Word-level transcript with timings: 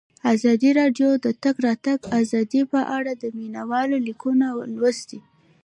ازادي 0.33 0.69
راډیو 0.79 1.09
د 1.17 1.19
د 1.25 1.27
تګ 1.43 1.55
راتګ 1.67 1.99
ازادي 2.19 2.61
په 2.71 2.79
اړه 2.97 3.11
د 3.21 3.23
مینه 3.37 3.63
والو 3.69 3.97
لیکونه 4.07 4.45
لوستي. 4.75 5.19